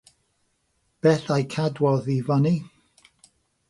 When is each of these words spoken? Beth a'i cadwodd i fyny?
Beth 1.05 1.29
a'i 1.37 1.45
cadwodd 1.53 2.11
i 2.17 2.19
fyny? 2.33 2.59